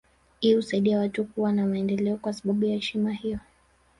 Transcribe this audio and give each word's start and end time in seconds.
Hii 0.39 0.55
husaidia 0.55 0.99
watu 0.99 1.25
kuwa 1.25 1.51
na 1.51 1.65
maendeleo 1.65 2.17
kwa 2.17 2.33
sababu 2.33 2.65
ya 2.65 2.73
heshima 2.75 3.11
hiyo 3.13 3.39